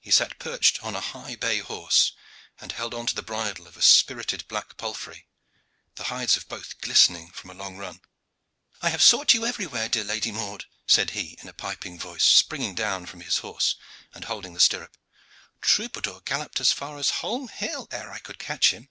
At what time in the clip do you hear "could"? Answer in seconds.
18.18-18.40